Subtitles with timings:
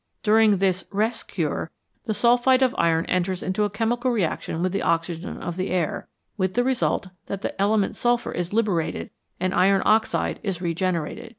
[0.23, 1.69] During this*' rest cure"
[2.07, 6.07] the sulphide of iron enters into a chemical reaction with the oxygen of the air,
[6.37, 11.29] with the result that the element sulphur is liberated and iron oxide is re generated.